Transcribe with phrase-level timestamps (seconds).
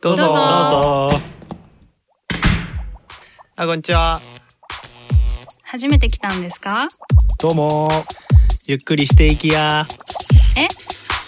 [0.00, 0.22] どうぞ。
[0.24, 0.32] どうぞ。
[0.32, 1.18] どうぞ
[3.56, 4.20] あこんにちは。
[5.62, 6.88] 初めて来たんですか？
[7.40, 7.88] どうも。
[8.66, 9.86] ゆっくりしていきや。
[10.56, 10.66] え？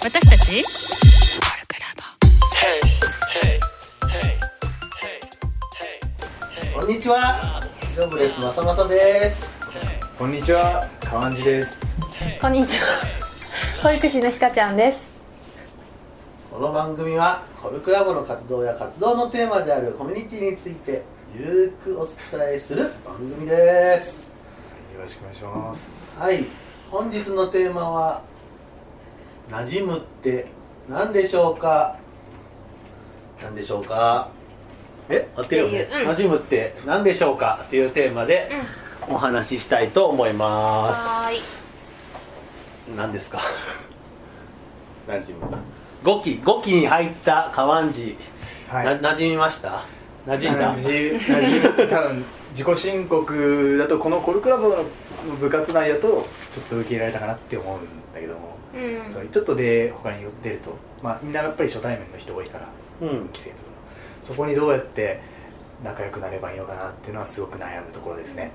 [0.02, 0.64] 私たち？
[6.74, 7.62] こんにちは。
[7.94, 9.58] ジョブレスまさまさです。
[10.18, 11.78] こんにちは、かわんじです。
[12.40, 13.00] こんにちは。
[13.82, 15.09] 保育士のひかちゃんです。
[16.60, 21.02] この番組はコルクラボの活動や活動のテーマであるコミュニティについて
[21.34, 22.14] ゆるくお伝
[22.52, 24.24] えする番組です。
[24.94, 25.90] よろしくお願いします。
[26.18, 26.44] はい。
[26.90, 28.20] 本日のテーマは
[29.48, 30.48] 馴染むって
[30.86, 31.96] 何でしょうか？
[33.42, 34.28] 何でしょうか？
[35.08, 35.84] え、合ってるよね。
[35.84, 37.60] っていううん馴染むって何でしょうか？
[37.68, 38.50] っていうテーマで
[39.08, 41.00] お話ししたいと思います。
[41.00, 42.96] はーい。
[42.98, 43.38] 何ですか？
[45.08, 45.46] 馴染む
[46.04, 48.16] 5期5期に入った河湾寺、
[48.68, 49.00] はい。
[49.00, 49.84] な馴染みました？
[50.26, 54.84] 馴染んだなじなじ多分自己申告だとこのコルクラボの
[55.40, 57.80] 部活内だとちょっと受け入れられたかなって思うん
[58.14, 59.12] だけども、うん。
[59.12, 62.68] そうちょっとで他に出ると、まあみんなやっぱり初対面の人多いから、
[63.00, 63.62] うん規制とか
[64.22, 65.20] そこにどうやって
[65.82, 68.52] 仲良くなればいいのかなっていうのはすごく悩むところですね。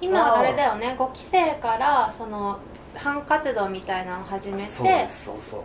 [0.00, 0.94] 今あれだよね。
[0.98, 2.60] 5期生からその
[2.94, 5.60] 班活動みたいなのを始めそうてですそうそうそう。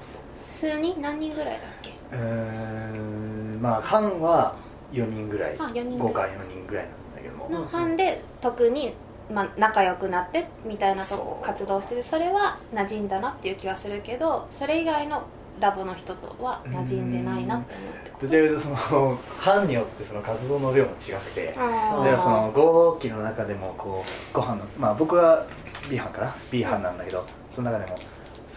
[0.52, 1.02] 数人？
[1.02, 1.92] 何人ぐらいだっけ？
[2.12, 4.56] うーんまあ班は
[4.92, 5.56] 4人ぐらい。
[5.58, 6.12] あ4人ぐらい。
[6.12, 8.94] 5か4人ぐらいなんだけども、の班で特に
[9.32, 15.24] まあ仲良くなってみたいなとこそう活動しててそれは馴染んだなっていう気はするけど、それ以外の
[15.60, 18.26] ラボの人とは馴染んでないなって思ってこと。
[18.26, 22.04] どちらかというとその班によってその活動の量も違くてあー。
[22.04, 25.46] ではその5期の中でもこうご飯のまあ僕は
[25.90, 27.98] B 班かな？B 班なんだけど、その中でも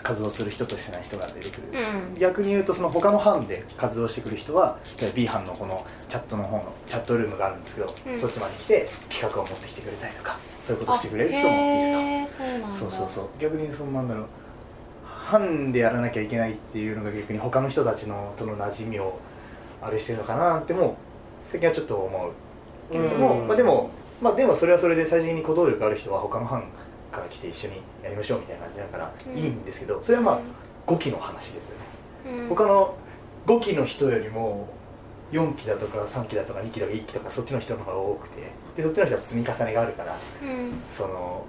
[0.05, 2.19] 活動する人としてない人が出てくる、うん。
[2.21, 4.79] 逆に言うとその他の班で活動してくる人は
[5.15, 12.33] B 班のこのチャットの方のチャットルームがあるんですけど、うんそっちまで来て企画を持ってきてくれたりとかそういうことをしてくれる人もいると。
[12.73, 12.91] そう。
[12.91, 14.27] そうそう逆にそのなんだろう
[15.07, 19.19] 班でやらなきゃいけないっていうのが逆に他の人たちのとの馴染みを
[19.83, 20.97] あれしてるのかなっても
[21.45, 23.91] 最近はちょっと思うけれども、うんまあ、でも
[24.21, 26.65] まあでもそれはそれで最終的に行動力ある人は他の班
[27.15, 29.39] から来て一緒にやりましょうみたいな感じだからうん。
[29.39, 30.41] いいんですけどそれはまあ
[30.87, 32.49] 5期の話ですよね、うん。
[32.49, 32.95] 他の
[33.47, 34.69] 5期の人よりも
[35.33, 38.43] 4期だとか3期だとか2期とか1期とかそっちの人の方が多くて
[38.77, 40.73] でそっちの人は積み重ねがあるからうん。
[40.91, 41.47] その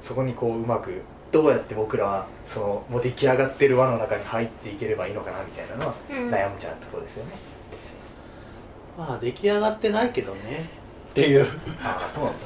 [0.00, 6.30] そこにこううまくどうやって僕らはそのもう出来上がってる輪の中に入っていければいいのかなみたいなのはうん。
[6.30, 7.32] 悩むちゃうところですよね、
[8.98, 10.68] まあ出来上がってないけどね
[11.10, 11.46] っていう。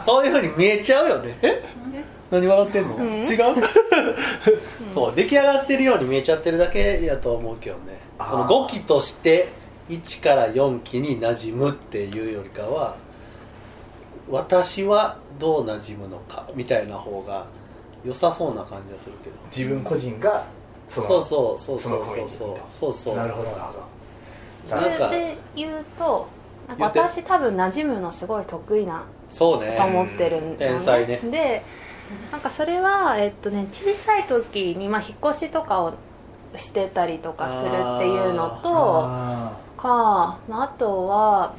[0.00, 1.38] そういうふうに見えちゃうよね。
[1.42, 1.62] え？
[2.30, 3.04] 何笑ってんの、うん。
[3.26, 3.36] 違う？
[4.92, 7.98] そう出来上がってるように見えちゃってるだけやと思うけどね。
[8.18, 9.48] その5期として
[9.88, 12.96] 1から4期に馴染むっていうよりかは
[14.30, 17.46] 私はどう馴染むのかみたいな方が
[18.04, 19.36] 良さそうな感じがするけど。
[19.54, 20.46] 自分個人が
[20.88, 22.58] そのそうそうそうそうそうそう。
[22.68, 23.16] そうそう。
[23.16, 24.76] なるほどなるほど。
[24.76, 26.26] なんかそれで言うと
[26.68, 29.76] なんか私多分馴染むのすごい得意なそうね。
[29.76, 30.78] と思ってるんだよね。
[30.78, 31.20] 天才ね。
[31.22, 31.62] で
[32.30, 35.94] なんかそれはえっとね小さい時にまあ引っ越しとかを
[36.56, 41.54] してたりとかするっていうのとあか、まあ、あとは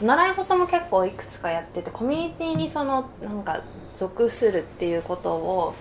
[0.00, 3.62] 習い事も結構いくつかやっててコミュニティにそのなんか
[3.96, 5.74] 属するっていうことを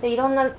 [0.00, 0.50] でいろんな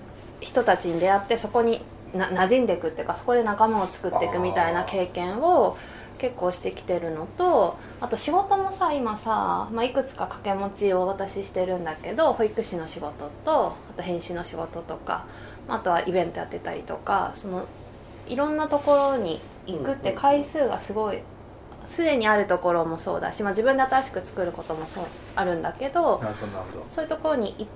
[0.41, 1.81] 人たちに出会ってそこに
[2.13, 5.77] な馴染んでいくっていうかそこで仲間を作っていくみたいな経験を
[6.19, 15.25] 結構してきてるのとあと仕事もさ今さ、まあ、いくつか掛け持ちを私してるんだけど保育士の仕事とあと編集の仕事とか
[15.67, 17.65] あとはイベントやってたりとかその
[18.27, 21.19] いろんなところに行くって回数がすごい
[21.85, 26.85] すでにあるところもそうだし、まあ、自分で新しく作ることもそうあるんだけどあなるほどなるほど。
[26.89, 27.67] そういうところに行っ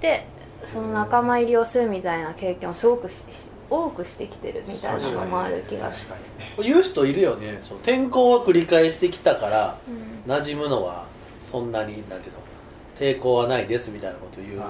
[0.00, 0.26] て
[0.66, 6.24] その仲間入りをするみたいな経験をすごくしし多くしてきてるみたいなのもある気がす確る
[6.56, 6.68] かに。
[6.68, 7.58] 言う人いるよね。
[7.62, 11.06] その転校を繰り返してきたからうん馴染むのは
[11.40, 12.40] そんなになんていうの
[12.98, 14.62] 抵抗はないですみたいなこと言う。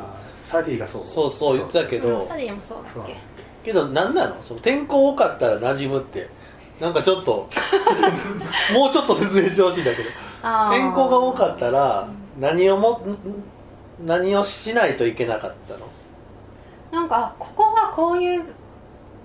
[0.43, 1.03] サーティがそう。
[1.03, 2.29] そうそう言ってたけど、うん。
[2.29, 3.17] サリーもそうだっけ？
[3.65, 4.43] けど何なの？
[4.43, 6.29] その転校多かったら馴染むって
[6.81, 7.49] なんかちょっと
[8.75, 10.11] もうちょっと説明してほしいんだけど。
[10.43, 10.79] あー。
[10.79, 12.09] 転校が多かったら
[12.39, 13.19] 何をもん
[14.07, 15.87] 何をしないといけなかったの？
[16.93, 18.45] なんかあここはこういう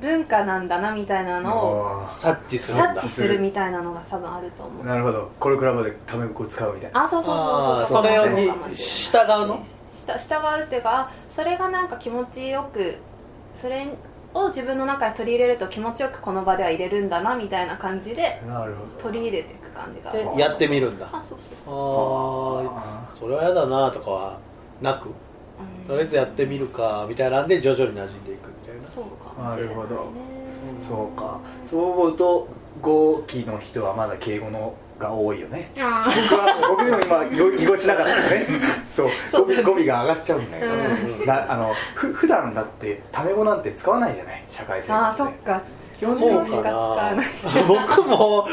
[0.01, 2.87] 文化なんだなみたいなのをあ察知するんだ。
[2.95, 4.83] 察知するみたいなのが多分あると思う。
[4.83, 5.29] ーなるほど。
[5.39, 7.03] コルクラボでタメ口を使うみたいな。
[7.03, 7.41] あそうそうそ
[7.83, 8.03] うそう。
[8.05, 9.65] それに従うの？
[9.93, 12.95] した従うっていうかあそれがなんか気持ちよく
[13.53, 13.87] それ
[14.33, 18.91] を自分の中に取り入れると気持ちよくこの場では入れるんだなみたいな感じでなるほど。
[19.03, 20.11] 取り入れていく感じが。
[20.13, 21.09] でやってみるんだ。
[21.11, 22.67] あそうそう。
[22.67, 24.39] ああそれはやだなとかは
[24.81, 25.09] なく？
[25.09, 25.87] うん。
[25.87, 28.38] とりあえずやってみるかみたいなんで徐々に馴染んでいく
[28.89, 29.75] そうかもしれないね。
[29.75, 30.11] なるほど
[30.81, 31.39] そうか。
[31.65, 32.47] そう思うと
[32.81, 35.71] 語気の人はまだ敬語のが多いよね。
[35.79, 38.47] あ僕は僕でも今よぎこちなかったね。
[38.93, 39.07] そう。
[39.31, 41.25] 語尾語尾が上がっちゃうんだけど、うん。
[41.25, 44.43] なあのふ普段だってタメ語なんて使わないじゃない？
[44.49, 45.61] 社会生活でそっか。
[45.99, 47.25] 基本的にしか使わなない。
[47.67, 48.47] 僕も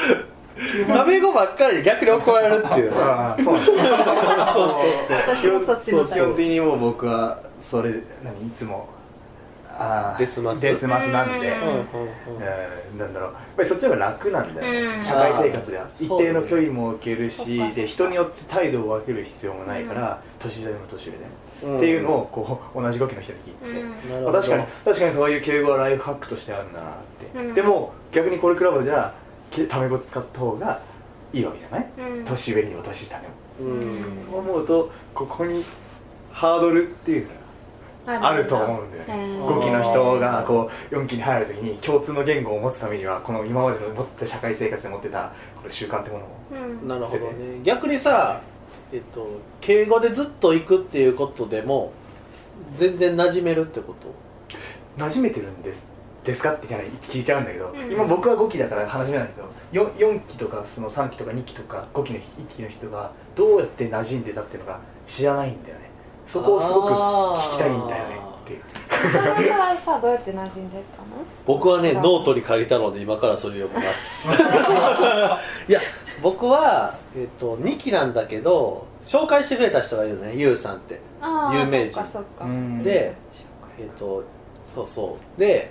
[0.94, 2.94] タメ語ばっかりで逆に怒られるっていう。
[2.96, 3.76] ああ そうそうそう
[5.26, 7.90] 私もそっちのタイプ基本的にもう僕はそれ
[8.24, 8.46] 何？
[8.46, 8.88] いつも
[10.18, 10.62] デスマス。
[10.62, 13.32] デスマスなんで、うんなんだろう。
[13.32, 15.02] やっぱりそっちの方が楽なんだよね、うん。
[15.02, 21.18] 社会生活で一定の距離も置けるしで人によって態度を分ける必要もないから、年上でも年上で。
[21.18, 21.24] も、
[21.64, 21.76] うん。
[21.78, 24.62] っていうのをこう同じ語気の人に聞いて、う確かに。
[24.84, 26.92] 確かにそういう敬語はライフハックとしてあるんだなっ
[27.32, 27.54] て、うん。
[27.54, 29.14] でも逆にこれクラブじゃ
[29.50, 30.80] けタメ語使った方が
[31.32, 32.24] いいわけじゃない、うん。
[32.24, 33.30] 年上にも年下にも、
[33.60, 34.24] うん。
[34.30, 35.64] そう思うとここに
[36.32, 37.34] ハードルっていうのが
[38.08, 46.88] あると思うんだよね、うん5期の人がこう4期に入るときに共通の言語を持つためにはこの今までの持った社会生活で持ってたこの習慣ってものをうん。
[46.88, 47.60] なるほどね。
[47.62, 48.40] 逆にさ、
[48.92, 49.28] えっと、
[49.60, 51.92] 敬語でずっと行くっていうことでも
[52.76, 54.08] 全然馴染めるってこと？
[54.98, 55.92] 馴染めてるんです。
[56.24, 57.92] ですかって聞いちゃうんだけど、うん。
[57.92, 59.46] 今僕は5期だから話めないんですよ。
[59.72, 65.85] 4, 4期とかその3期とか2期とか5期の1期の人がどうやって馴染んでたっていうのが知らないんだよね
[66.26, 68.52] そこをすごく聞きたいんだよねって。
[68.54, 71.06] いうはさどうやって馴染んでったの？
[71.46, 74.28] 僕はねノートに書いたので今からそれを読みます。
[75.68, 75.80] いや
[76.22, 81.00] 僕は、えっと、2期なんだけど紹介してくれた人がいるのねゆうさんって。
[81.52, 82.82] 有名人。
[82.82, 83.14] で
[83.78, 84.24] えっと
[84.64, 85.40] そうそう。
[85.40, 85.70] で、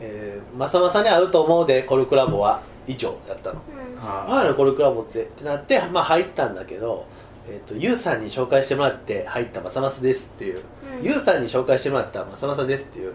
[0.00, 3.56] えー、まさまさに会うと思うでコルクラボは以上やったの。
[3.56, 4.30] うん。
[4.30, 7.06] 前のコルクラボってってなって、まあ、入ったんだけど、
[7.48, 10.62] えー、とユウさんに紹介してもらって入ったまさまさですっていう、
[11.00, 11.04] うん。
[11.04, 13.14] ユウさんに紹介してもらったまさまさですっていう。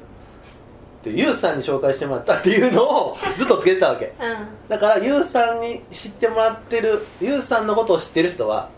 [1.04, 4.06] でユウさんに紹介してもらったっていうのを ずっとつけてたわけ。
[4.06, 4.48] うん。
[4.70, 8.70] だからユウさんに知ってもらってるユウさんのことを知ってる人は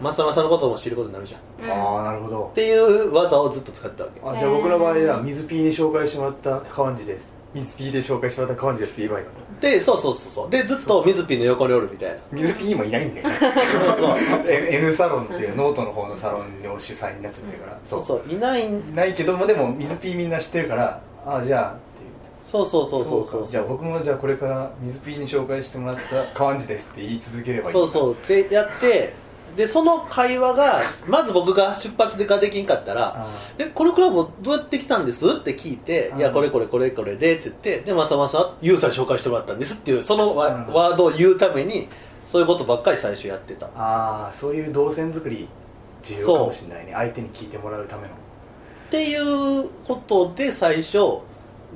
[0.00, 1.40] まさまさのことも知ることになるじゃん。
[1.40, 1.70] っうん。
[1.70, 2.50] ああなるほど。
[2.54, 4.20] ていう技をずっと使ってたわけ。
[4.24, 10.50] あじゃあ僕の場合は水 P に紹介してもらった川地です水 P で紹介してもらった川地ですって言えばいいかなでそうそうそうそう。
[10.50, 12.16] でずっと水ピンの横におるみたいな。
[12.32, 13.36] 水 P にもいないんだよね。
[13.40, 14.16] そうそう。
[14.50, 17.78] N サロンっていうノートの方のサロンの主催になっちゃってるから。
[17.84, 18.04] そう。
[18.04, 18.78] そういないん。
[18.78, 22.10] いないけどもでも水 P みんな知ってるからああじゃあっていう
[22.42, 23.24] そうそうそうそう。
[23.26, 23.46] そうか。
[23.48, 28.16] じゃあ僕もじゃあこれから水 P に紹介してもらった川地ですって言い続ければいいそうそうう。
[28.26, 29.12] でやって
[29.56, 33.26] でその会話がまず僕が出発でができんかったらあ
[33.58, 40.66] 「えこれクラブどうやって来たんです?」って聞いて「うんいやこれこれこれこれで」って言ってでまさまさユウさんに紹介してもらったんですっていうそのワ,、うん。
[40.72, 41.88] ワードを言うために
[42.24, 43.68] そういうことばっかり最初やってた。
[43.76, 45.48] あーそういう動線作り
[46.02, 46.92] 重要かもしれないね。
[46.94, 48.08] 相手に聞いてもらうための。
[48.08, 48.10] っ
[48.90, 50.98] ていうことで最初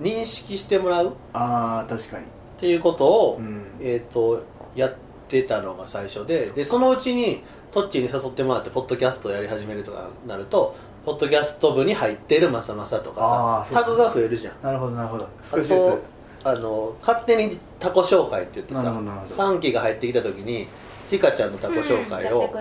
[0.01, 1.09] 認識してもらう。
[1.09, 2.25] っああ確かに。
[2.59, 3.63] ていうことを、うん。
[3.81, 4.43] えー、と
[4.75, 5.06] やって
[5.45, 13.67] たのが最初ででそのうちにトッチに誘ってもらってポッドキャストをやり始めるとかなるとポッドキャスト部に入ってるまさまさとあか。
[13.69, 14.55] さタグが増えるじゃん。
[14.61, 15.25] なるほどなるほど。
[15.25, 15.69] あ少しずつ。
[15.69, 15.99] と
[16.43, 19.35] あの勝手にタコ紹介って言ってさなるほどなるほど。
[19.35, 20.67] 3期が入ってきた時に
[21.11, 22.53] ひかちゃんのタコ紹介を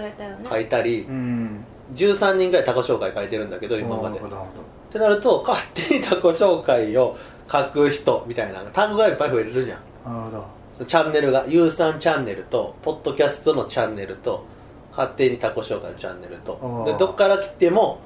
[0.47, 1.65] 書いたり、うん。
[1.95, 4.19] 13人ぐらいタコ紹介書いてるんだけど今まで。
[4.19, 4.49] っなるほどなる
[4.91, 7.17] てなると勝手にタコ紹介を
[7.51, 9.79] 書く人みたいなタグがいっぱい増えるじゃん。
[10.05, 14.45] なるほどチャンネルが U さんチャンネルとポッドキャストのチャンネルと
[14.91, 16.83] 勝手にタコ紹介のチャンネルと。
[16.85, 17.99] でどっから来ても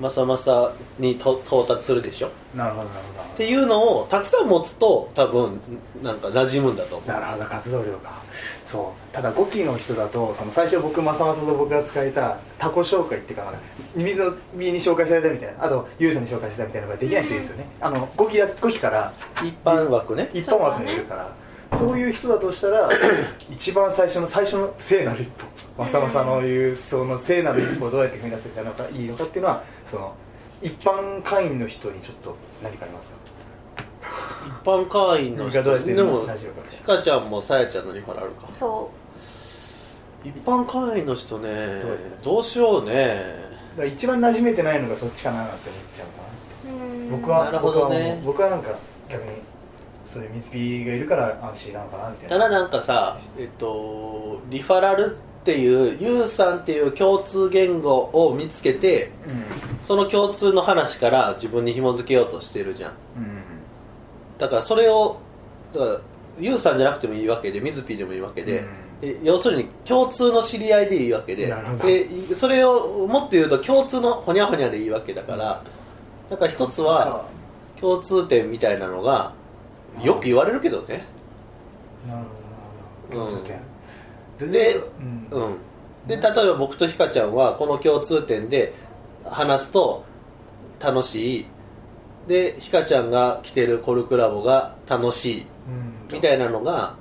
[0.00, 2.28] まさまさにと到達するでしょ？
[2.28, 3.36] っなるほどなるほど。
[3.36, 5.60] ていうのをたくさん持つと多分
[6.02, 7.08] なんか馴染むんだと思う。
[7.08, 8.20] なるほど活動量か
[8.66, 9.14] そう。
[9.14, 13.52] ただ5期の人だとその最初僕まさまさと僕が使えたタコ紹介っていうか
[13.94, 17.66] 水の実に紹介されたみたいなあとユウさんに紹介されたみたいなのができない人いるんですよね。
[17.80, 19.12] あの5期だ5期から
[19.44, 20.30] 一般枠ね。
[20.32, 21.30] 一般枠にいるから
[21.78, 22.88] そういう人だとしたら
[23.50, 25.46] 一番最初の最初の聖なる一歩。
[25.78, 30.14] まさまさの言うその聖なる一歩をどうやって踏み出せたのかいいのかっていうのはその
[30.60, 33.16] 一般会員の人にちょっと何かありますか？
[34.46, 35.58] 一般会員の人？
[35.58, 36.26] がどうやってでも
[36.70, 38.48] ひかちゃんもさやちゃんのリファラルか。
[38.52, 38.90] そ
[40.24, 41.82] 一般会員の人ね
[42.22, 42.42] どう？
[42.42, 43.42] しようね。
[43.72, 46.22] だから一番馴染めてないのがそっちかなって思っちゃうか
[47.10, 48.20] な僕はなるほどね。
[48.24, 48.70] 僕はなんか
[49.08, 49.30] 逆に
[50.12, 52.44] そういう水ピーがいるから安心なのかなみたいな。
[52.44, 59.44] ただなんかさえっとリファラルっていうユウさんっていう共通言語を見つけてうん。
[59.80, 62.90] その共通の話から自分に紐付けようとしてるじゃん。
[62.90, 62.96] うん。
[64.38, 65.16] だからそれを
[65.72, 66.00] だから
[66.38, 68.64] ユウさんじゃなくてもいいわけで水ピーでもいいわけで、
[69.02, 75.62] え要するに共通の知り合いでいいわけででそれをもっと言うと共通のほにゃほにゃでいいわけだから
[76.30, 77.26] だから一つは
[77.80, 79.34] 共通点みたいなのが
[80.00, 81.04] よく言われるけどね。
[82.08, 82.24] なる
[83.10, 83.30] ほどなるほど。
[83.30, 83.72] 共通点
[84.50, 84.76] で
[85.30, 85.42] うん。
[85.42, 85.56] うん。
[86.06, 88.74] で例えば僕とひかちゃんはこの共通点で
[89.24, 90.04] 話すと
[90.80, 91.46] 楽しい。
[92.26, 95.40] でひかちゃんが来てるコルクラボが楽しい。
[95.40, 96.14] うん。
[96.14, 96.96] みたいなのが、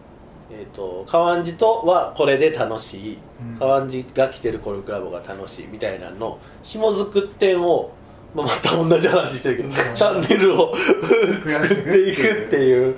[0.51, 3.17] えー、と川んじとはこれで楽しい。
[3.53, 3.57] うん。
[3.57, 5.67] 川んじが来てるコルクラボが楽しい。
[5.67, 7.91] みたいなの紐づく点を、
[8.33, 9.73] まあ、また同じ話してるけど、うん。
[9.93, 10.73] チャンネルを
[11.45, 12.97] 作っていくっていう。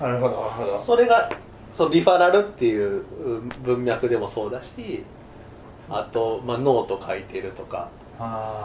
[0.00, 0.78] なるほどなるほど。
[0.80, 1.30] それが
[1.72, 5.04] そうリファラルっていううん文脈でもそうだし
[5.90, 7.88] あと、まあ、ノート書いてるとか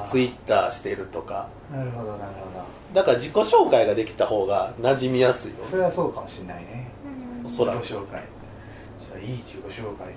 [0.05, 1.47] ツイッターしてるとか。
[1.71, 2.53] なるほどなるほ
[2.93, 5.57] だから自己紹介ができた方が馴染みやすいよ。
[5.61, 6.91] どそれはそうかもしれないね。
[7.43, 8.23] 自己紹介。
[8.99, 10.13] じゃあいい自己紹介。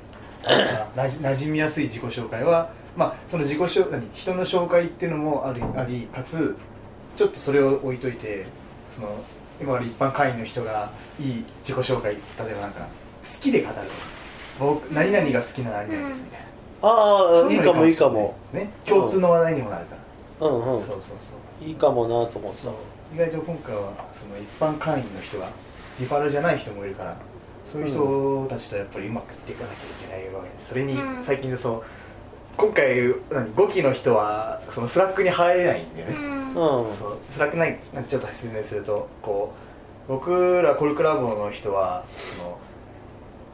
[0.94, 6.56] なじ馴染みやすい自己紹介はまあその自己紹何人の紹介っていうのもありありかつ
[7.16, 8.46] ちょっとそれを置いといて
[8.90, 9.08] その
[9.60, 12.18] 今まで一般会員の人がいい自己紹介例
[12.52, 12.88] えばなんか
[13.22, 13.74] 好きで語る
[14.58, 16.46] 僕何々が好きな何々ですみたいな、
[16.88, 18.34] ああいいかもいいかも。
[18.40, 19.96] ですね共通の話題にもなるか
[20.40, 20.80] ら、うんうん。
[20.80, 21.64] そうそうそう。
[21.66, 22.72] いいかもなと思っそう。
[23.14, 25.48] 意外と今回はその一般会員の人が
[26.00, 27.16] リファラルじゃない人もいるから
[27.70, 29.76] そういう人たちとやっぱりうまくいっていかなきゃい
[30.08, 31.24] けないわけですそれにうん。
[31.24, 31.82] 最近でそう
[32.56, 36.14] 今回何5期の人はそのスラックに入れないんだよね、
[36.54, 36.94] たうん。
[36.94, 37.18] そう。
[37.30, 39.52] スラックないなんかちょっと説明するとこ
[40.08, 42.04] う僕らコルクラボの人は
[42.36, 42.58] その、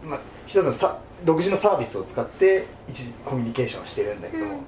[0.04, 4.60] まあ、一つのさ独自のサービスを使って一時コミュニケーションをしてるんだけども、うん。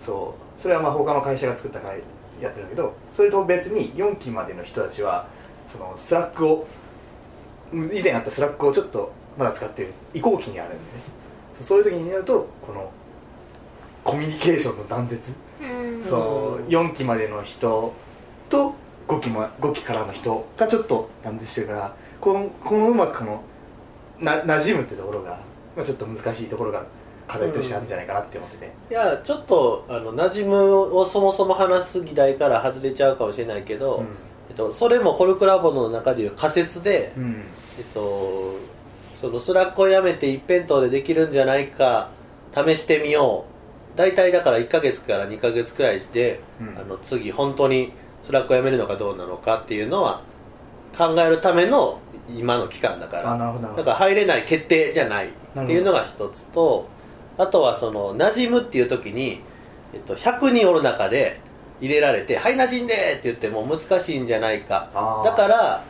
[0.00, 0.62] そう。
[0.62, 2.00] それはまあ他の会社が作った会
[2.40, 5.28] やってるんだけどそれと別に4期までの人たちは
[5.66, 6.66] そのスラックを
[7.72, 10.82] うん以前あったスラックをちょっとまだ使ってる移行期にあるんでね。
[11.58, 12.90] そうそういう時になるとこの
[14.04, 15.32] コミュニケーションの断絶？
[15.60, 15.64] う
[15.98, 16.02] ん。
[16.02, 17.92] そう4期までの人
[18.48, 18.74] と
[19.08, 23.42] 5期も5期からの人がちょっと断絶してるからこのこのうまくこの
[24.20, 25.40] な馴染むってところが、
[25.76, 26.84] まあ、ちょっと難しいところが
[27.26, 34.04] 課題としてあるんじゃないかなって思ってて、いやちょっとあの馴染むをそもそも話す議題から外れちゃうかもしれないけど、
[34.48, 37.44] えっと、それもコルクラボの中でいう仮説で、うんうん。
[37.78, 38.56] えっと、
[39.14, 42.10] そのスラックをやめて一辺倒でできるんじゃないか
[42.52, 43.49] 試してみよう
[43.96, 46.78] 大体だから1ヶ月から2ヶ月くらいで、うん。
[46.78, 47.92] あの次本当に
[48.22, 50.22] スラックをやめるのかどうなのかっていうのは
[50.96, 53.36] 考えるための今の期間だから。
[53.76, 55.30] だから入れない決定じゃないっ
[55.66, 56.88] ていうのが一つと
[57.38, 59.40] あとはその馴染むっていう時に、
[59.94, 61.40] えっと、100人おる中で
[61.80, 64.88] 入れられて「はい馴染んで!」って言っても難しいんじゃないか。
[65.24, 65.84] だから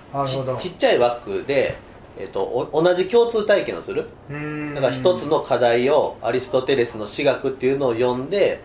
[0.57, 1.76] ちっちゃい枠で、
[2.19, 4.09] えっと、お同じ共通体験をする？
[4.31, 4.75] うん。
[4.75, 8.61] だから一つの課題をアリストテレスの私学っていうのを読んで、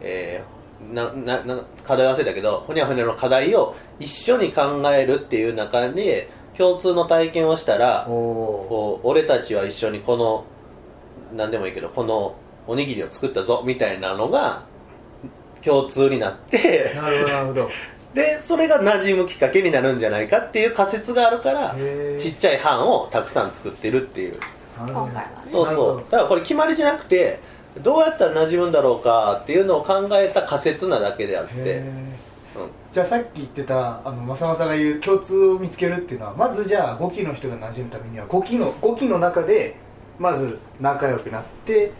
[0.00, 0.54] えー
[0.92, 10.44] ななな課題忘れたけどほにゃほにゃの課題を一緒に考えるっていう中で共通の体験をしたらこう俺たちは一緒にこの
[11.34, 12.34] 何でもいいけどこの
[12.66, 14.66] おにぎりを作ったぞみたいなのが
[15.64, 17.70] 共通になってなるほど
[18.14, 21.74] でそれが馴染むきっかけになるんじゃないかっていう仮説があるから
[22.18, 24.38] ちっちゃい班をたくさん作ってるっていう。
[24.76, 25.26] 今回はね。
[25.46, 26.04] そうそう。
[26.10, 27.40] だからこれ決まりじゃなくて
[27.82, 32.14] どうやったら馴染むんだろうかっていうのを考えた仮説なだけであって、うん。
[32.92, 39.74] じゃあさっき言ってたあのまさまさが言う共通を見つけるっていうのはまずじゃあ5期の人が馴染むためには5期の5期の中で
[40.20, 41.90] まず仲良くなって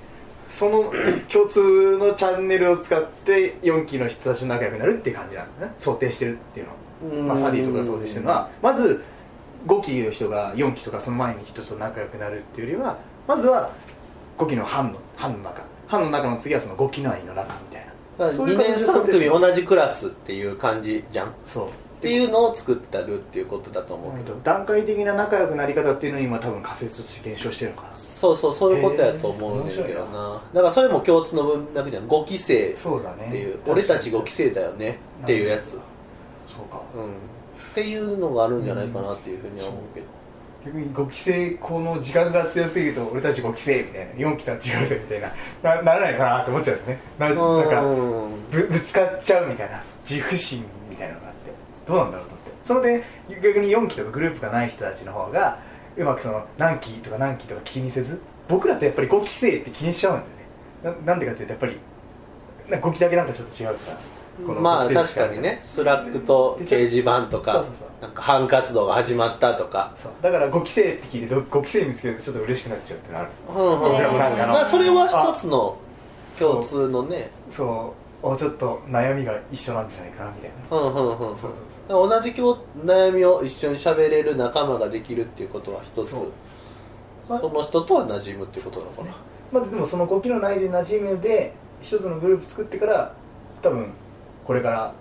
[0.49, 0.93] その
[1.33, 7.23] 共通のチャンネルを使って4期の人たちと仲良くなるっていう感じなんだね想定してるっていうの。
[7.23, 8.51] は、まあ、サリーとかが想定してるのは。
[8.63, 9.03] まず
[9.67, 13.71] 5期の人が4期とかその前に人と仲良くなるっていうよりはまずは
[14.39, 15.63] 5期の班の班の中。
[15.87, 17.87] 班の中の次はその5期内の中みたい
[18.19, 18.27] な。
[18.27, 21.29] だから2そういう感じ年3で想定して組同じクラスっていう感じじゃん。
[21.29, 21.69] っそう
[22.05, 24.39] ていうのを作ってるっていうことだと思うけど。
[24.45, 27.93] 段階的な仲良くなり方っていうのに今多分仮説として検証してるのかな。
[27.95, 30.43] そうそうそういうことやと思うねんけどな。
[30.53, 32.77] だからそれも共通の文脈じゃん5期生っ
[33.31, 33.59] ていう。
[33.67, 35.81] 俺たち5期生だよねっていうやつ、そう
[36.71, 36.83] か。
[36.95, 37.07] うん、っ
[37.75, 40.07] ていうのがあるんじゃないかなっていうふうには思うけど、
[40.67, 44.13] 逆に5期生この時間が強すぎると俺たち5期生みたいな。
[44.13, 45.33] 4期とは違うぜみたいな。
[45.63, 47.01] なならないかなって思っちゃうんですね。
[47.19, 47.93] ななんかう
[48.29, 49.83] んぶぶつかっちゃうみたいな。
[50.09, 51.34] 自負心みたいなのが
[51.87, 52.35] どうなんだろうと。
[52.35, 53.05] 思ってそれで
[53.43, 55.59] 逆に4期とかグループがない人たちの方が
[55.97, 60.23] うまくその何期とか何期とか気にせず僕らってやっぱり5期生って気にしちゃうん
[60.83, 61.01] だよね。
[61.07, 61.79] ななんでかっていうとやっぱり
[62.69, 63.99] なんか5期だけなんかちょっと違うから。
[64.47, 65.59] このまあ確かにね。
[65.63, 67.89] スラックと掲示板とかそうそうそう。
[68.03, 69.95] なんか班活動が始まったとか。
[70.21, 73.29] だから5期生って聞いて5期生見つけるとちょっと嬉しくなっちゃうってのある。
[73.49, 73.73] うん。
[73.73, 75.79] うんまあそれは一つの
[76.39, 77.31] 共通のね。
[77.51, 80.77] そうおちょっと悩みが一緒なんじゃないかなみたいな。
[80.79, 81.39] うんうんうんうん。
[81.39, 81.53] そう
[81.91, 86.13] そう同じ今日悩みを一緒に喋れる仲間ができるっていうことは一つ。
[86.13, 86.33] そう。
[87.27, 89.09] その人とは馴染むっていうことなのかな。
[89.53, 91.53] まずでもその5期の内で馴染むで
[91.83, 93.15] 一つのグループ作ってから
[93.61, 93.93] 多分
[94.47, 94.95] これから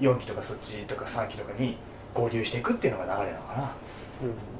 [0.00, 1.78] 4期とかそっちとか3期とかに
[2.12, 3.70] 合流していくっていうのが流れなのかな。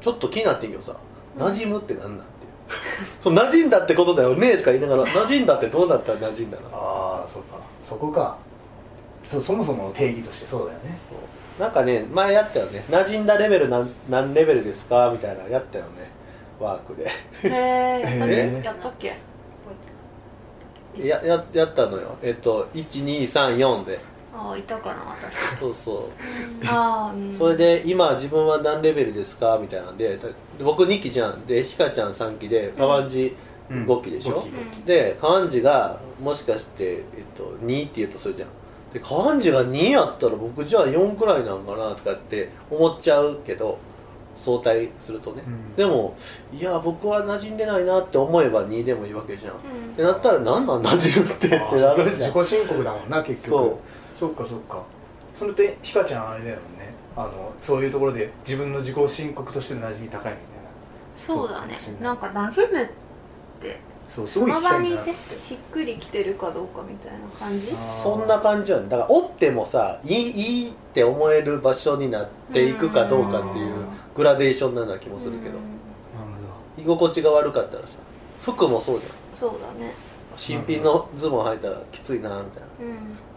[0.01, 0.97] ちょっと気になってんけどさ
[1.37, 2.46] 馴染むって何なんて
[3.21, 6.69] そう馴染んだってことだよねとか言いながら馴染んだってどうなったら馴染んだの？
[6.73, 7.59] ああそうか。
[7.83, 8.37] そこか。
[9.23, 10.85] そそもそもの定義としてそうだよね。
[10.91, 11.63] そう。
[11.63, 12.85] なんかね前やったよね。
[12.91, 15.11] 馴染んだレベル何何レベルですか？
[15.13, 15.91] みたいなのやったよね。
[16.61, 17.05] ワークで。
[17.05, 17.11] へ
[17.45, 18.99] えやったっえ？
[18.99, 19.07] け
[20.99, 22.17] やったっけやややったのよ。
[22.23, 23.99] えっと1234で
[24.39, 25.37] ああいたかな私。
[25.59, 26.03] そうそう。
[26.67, 29.59] ああ、うん、それで今自分は何レベルですか？
[29.61, 30.29] みたいなんでだ
[30.63, 31.47] 僕2期じゃん。
[31.47, 33.35] でひかちゃん3期で川ンジ
[33.71, 34.49] 5期でしょ、五期。
[34.85, 37.03] で川ンジがもしかして、えっ
[37.37, 38.49] と、2って言うとするじゃん。
[38.93, 43.79] で川ンジが2やったら僕じゃあ4くらいなんかなとかって思っちゃうけど
[44.37, 45.75] 相対するとね、うん。
[45.75, 46.15] でも
[46.53, 49.57] いや僕は馴染んでないなって思えば2でもいいわけじゃん、っ
[49.89, 49.95] うん。
[49.95, 52.31] てなったら何なん馴染むってってなるじゃん。
[52.33, 53.61] 自己申告だもんな結そう。
[53.63, 53.79] 局
[54.19, 54.83] そうかそうか。
[55.39, 56.95] それってひかちゃんあれだよね。
[57.17, 60.37] あのそういうところで自分の自己申告としての馴染み高いみたいな。
[61.15, 61.77] そうだね。
[62.01, 62.89] なんか馴染むっ
[63.61, 65.13] てそうすその場にいなって。
[65.13, 67.59] てしっくりきてるかどうかみたいな感じ？
[67.59, 73.75] そんな感じよねだからおってもさいいいいって思える場所になっていくかどうかっていう
[74.15, 75.57] グラデーションのような気もするけど。
[75.57, 76.83] うん。
[76.83, 77.99] 居心地が悪かったらさ
[78.43, 79.13] 服もそうじゃん。
[79.35, 79.93] そうだね。
[80.37, 83.09] 新品のズボン履いたらきついなみたいうん。
[83.09, 83.36] な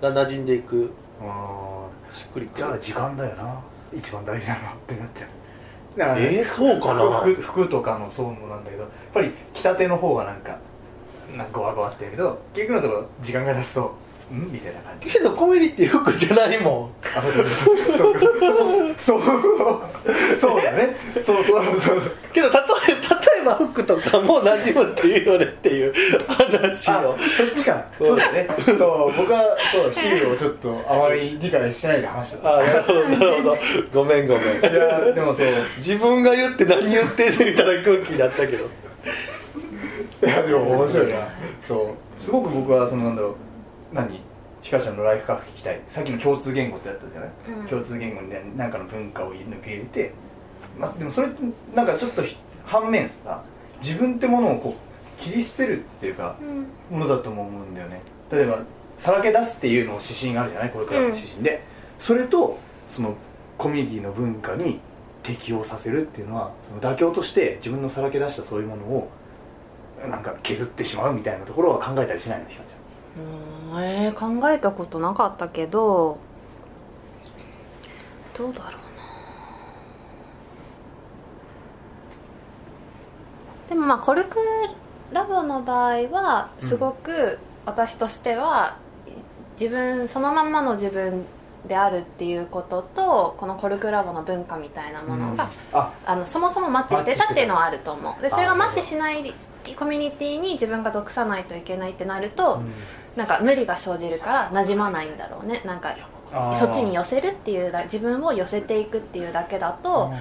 [0.00, 0.90] が馴染んでいく。
[1.20, 3.60] あしっくりくじゃある時間だよな。
[3.96, 5.98] 一番大事なのってなっちゃう。
[5.98, 7.02] だからえーそうかな？
[7.40, 10.58] 服とかのそうもなんだけどやっぱり着たての方がなんか
[11.36, 13.94] なんかゴワゴワってやるけど結局のところ時間が経つと
[14.32, 14.52] ん？
[14.52, 15.10] みたいな感じ。
[15.12, 16.90] けどコミュニティ服じゃないもん。
[17.16, 17.44] あそうか
[17.98, 18.14] そう。
[18.14, 19.18] かそう。
[19.18, 19.22] そう。
[20.38, 20.94] そうだね。
[21.14, 22.00] そうそうそう。
[22.00, 22.98] そうけど例え例
[23.48, 25.92] えば服とかも馴染むっていうよねっていう
[26.26, 27.86] 話あをそっちか。
[27.98, 28.48] そうだね。
[28.66, 32.58] そう僕はそう比喩をちょっとあまり理解してないで話してた。
[32.58, 33.56] あなるほどなるほど。
[33.92, 34.44] ごめんごめん。
[34.44, 35.46] いやでもそう。
[35.78, 38.64] 自分が言って何言ってんねんみたいな空気になったけど。
[38.64, 41.28] いやでも面白いな。
[41.60, 42.20] そう。
[42.20, 43.34] すごく僕はそのなんだろう。
[43.94, 44.20] 何？
[44.60, 45.80] ひかちゃんのライフカフェ聞きたい。
[45.86, 47.30] さっきの共通言語ってやったじゃない、
[47.60, 47.66] うん。
[47.68, 50.12] 共通言語に何かの文化を抜け入れて、
[50.78, 51.42] まあ、でもそれって
[51.74, 52.36] なんかちょっとひ
[52.68, 53.42] 反面さ
[53.82, 56.36] 自分ってものをこう切り捨てるっていうか
[56.90, 56.98] うん。
[56.98, 58.02] ものだとも思うんだよね。
[58.30, 58.60] 例えば
[58.96, 60.70] さらけ出すっていうのを指針があるじゃない？
[60.70, 61.62] これからの指針で、
[61.98, 63.14] それとその
[63.56, 64.80] コミュニティの文化に
[65.22, 69.10] 適応させるっていうのはその妥協として自分のさらけ出したそういうものを
[70.08, 72.46] なんか削ってしまうみたいなところは考えたりしないの？
[72.48, 72.66] ひかち
[73.74, 73.84] うん。
[73.84, 76.18] えー、考えたことなかったけど
[78.36, 78.80] どうだろう
[83.68, 84.38] でもまあコルク
[85.12, 88.76] ラボの場合はすごく私としては
[89.60, 91.24] 自分そのまんまの自分
[91.66, 95.92] であるっていうこととこのコルクラボの文化みたいなものが、あ。
[96.06, 98.22] あのそもそもマッチしてたっていうのはあると思う。
[98.22, 99.34] でそれがマッチしない
[99.76, 102.62] コミュニティに自分が属さないといけないってなると、
[103.16, 105.62] なんか無理が生じるから馴染まないんだろうね。
[105.66, 105.96] なんか
[106.56, 110.12] そっちに寄せるっていうだ自分を寄せていくっていうだけだと、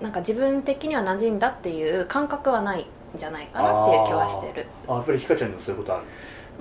[0.00, 4.66] なんか自分的には馴染んだっていう感覚はないんじゃないかなっていう気はしてる。
[4.88, 6.04] あやっぱりひかちゃんにもそういうことある。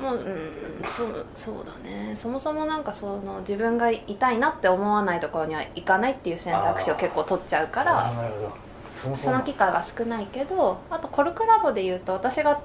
[0.02, 0.52] もう、うん、
[0.84, 2.16] そうそうだね。
[2.16, 8.70] そもそもなんかその自分が痛いなって思わないところには行かないっていう選択肢を結構取っちゃうからあーなるほど。
[8.96, 9.34] そもそも。
[9.34, 12.62] その機会が少ないけどあとコルクラボでいうと私が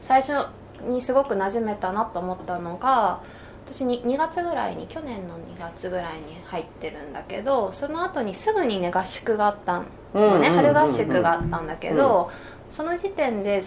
[0.00, 0.46] 最初
[0.82, 3.20] にすごく馴染めたなと思ったのが
[3.66, 9.82] 私に 2, 月ぐらいに去年の2月ぐらいに入ってるんだけどその後にすぐにね合宿があった
[10.14, 10.50] のね。
[10.50, 12.30] 春合宿があったんだけど、
[12.68, 13.64] その時点で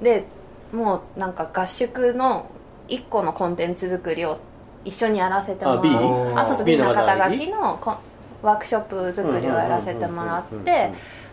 [0.00, 0.24] で
[0.72, 2.50] もうなんか合宿の
[2.88, 4.38] 1個のコンテンツ作りを
[4.84, 5.88] 一緒にやらせてもらあ B？
[5.88, 7.96] うあそうそう B のの肩肩書書ききのこ
[8.42, 10.92] ワークショップ作りをやらせてもらって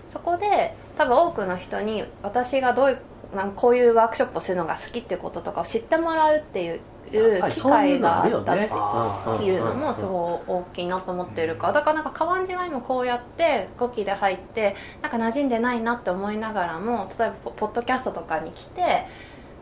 [0.10, 3.00] そこで多分多くの人に私がどういう
[3.36, 6.80] なんこういうワークショップをするのが好きっていうこととかを知ってもらうっていう
[7.12, 19.06] 機会があったってあっていうのもすごい大きいなと思ってるからだからなんか川んじが今こうやって5期で入ってなんか馴染んでないなって思いながらも例えばポポッドキャストとかに来て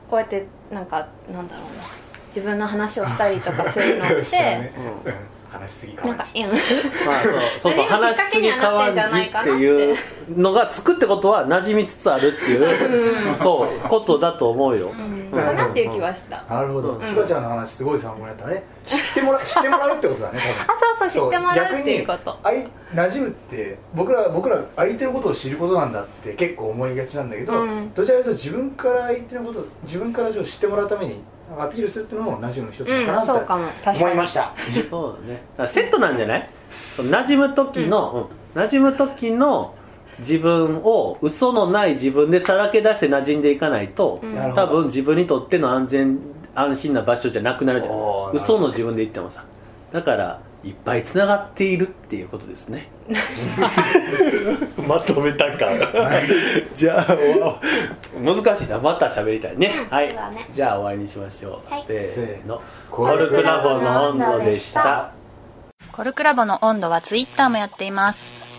[0.10, 1.84] こうやってなんかなんだろうな
[2.28, 4.72] 自分の話をしたりとかするのっそうて、
[5.50, 6.18] 話しすぎかもなん。
[6.20, 6.58] かいやまあ
[7.60, 8.94] そうそう話しすぎかわん。
[8.94, 9.98] じないかなってっていう
[10.38, 16.44] のがつくってことは馴染みつつあるっていうそうことだと思うよ、うんかなっていう気はした。
[16.50, 17.06] なるほどうん。
[17.08, 18.64] ひかちゃんの話すごい参考になったね。
[18.86, 22.40] 知ってもら知ってもらうってことだねあそうそう知ってもらうっていうこと。
[22.44, 27.94] 逆にあい馴染むって僕ら僕ら相手のことを知ることなんだって結構思いがちなんだけど、うん。
[27.94, 31.20] どちらかというと自分から相手のこと自分から知ってもらうために
[31.58, 33.28] アピールするっていうのも馴染むの一つかなうん。
[33.28, 33.68] そうかも。
[33.68, 34.00] 確かに。
[34.00, 34.54] 思いました、
[34.90, 35.34] そうだね。
[35.34, 36.50] だからセットなんじゃない？
[36.98, 38.62] 馴染む時の、うん。
[38.62, 39.74] 馴染む時の
[40.20, 44.54] 自分を嘘のない自分でさらけ出して馴染んでいかないと、うん。
[44.56, 46.20] 多分自分にとっての安全
[46.56, 47.98] 安心な場所じゃなくなるじゃな
[48.34, 49.44] 嘘の自分で言ってもさ。
[49.92, 52.90] だからいっぱいつながっているっていうことですね。
[54.88, 55.68] まとめたか。
[56.76, 57.14] じゃあ
[57.46, 57.62] わ
[58.22, 58.78] 難しいな。
[58.78, 60.08] また喋りたいね、はい。
[60.10, 60.46] そうだね。
[60.52, 61.86] じゃあ終わりにしましょう、はい。
[61.88, 62.62] せーの。
[62.92, 65.12] ココルクラボの温度でした。
[65.94, 68.59] コルクラボの温度はツイッターもやっています。